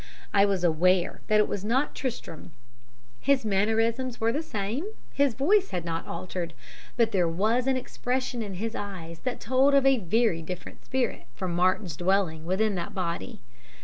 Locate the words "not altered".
5.85-6.55